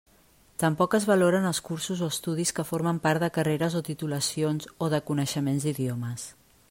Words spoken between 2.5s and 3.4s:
que formen part de